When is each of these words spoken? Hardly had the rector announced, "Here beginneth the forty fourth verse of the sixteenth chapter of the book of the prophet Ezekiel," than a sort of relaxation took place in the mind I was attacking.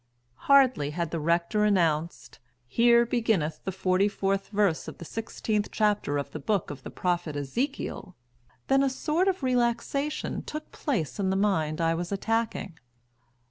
Hardly 0.49 0.89
had 0.89 1.11
the 1.11 1.19
rector 1.19 1.63
announced, 1.63 2.39
"Here 2.67 3.05
beginneth 3.05 3.63
the 3.65 3.71
forty 3.71 4.07
fourth 4.07 4.47
verse 4.47 4.87
of 4.87 4.97
the 4.97 5.05
sixteenth 5.05 5.69
chapter 5.71 6.17
of 6.17 6.31
the 6.31 6.39
book 6.39 6.71
of 6.71 6.81
the 6.81 6.89
prophet 6.89 7.35
Ezekiel," 7.35 8.15
than 8.65 8.81
a 8.81 8.89
sort 8.89 9.27
of 9.27 9.43
relaxation 9.43 10.41
took 10.41 10.71
place 10.71 11.19
in 11.19 11.29
the 11.29 11.35
mind 11.35 11.79
I 11.79 11.93
was 11.93 12.11
attacking. 12.11 12.79